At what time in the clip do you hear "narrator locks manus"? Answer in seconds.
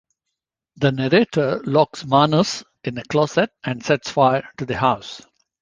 0.91-2.63